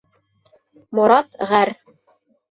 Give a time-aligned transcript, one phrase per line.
[0.99, 1.73] Морат ғәр.